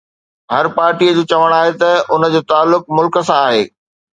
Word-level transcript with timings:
هر 0.53 0.65
پارٽيءَ 0.77 1.13
جو 1.17 1.23
چوڻ 1.33 1.49
آهي 1.59 1.73
ته 1.83 1.91
ان 2.17 2.21
جو 2.37 2.41
تعلق 2.55 2.83
ملڪ 3.01 3.15
سان 3.31 3.37
آهي 3.47 3.63